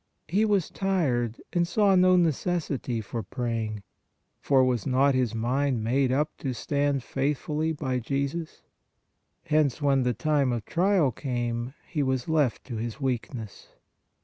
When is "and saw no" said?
1.53-2.15